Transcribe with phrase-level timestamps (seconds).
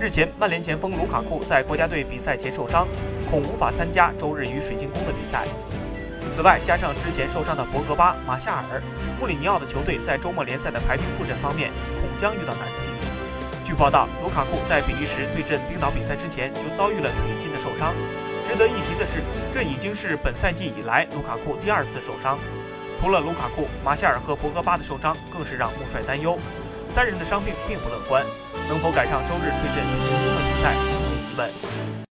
[0.00, 2.86] 日前，曼联前锋卢卡库在国家队比赛前受伤，
[3.28, 5.44] 恐无法参加周日与水晶宫的比赛。
[6.30, 8.80] 此外，加上之前受伤的博格巴、马夏尔，
[9.18, 12.82] 穆里尼奥的球队在周末联赛的排兵布阵方面恐将遇到难题。
[13.64, 17.92] 据报道，卢卡库在比利时对阵冰岛比赛之前就遭遇了腿筋的受伤。
[18.44, 19.18] 值得一提的是，
[19.52, 22.38] 这已经是本赛季以来卢卡库第二次受伤。
[22.96, 26.38] 除了卢卡库，马夏尔和博格巴的受伤更是让穆帅担忧。
[26.88, 28.24] 三人的伤病并不乐观，
[28.68, 31.98] 能否赶上周日对阵水晶宫的比赛，成疑问。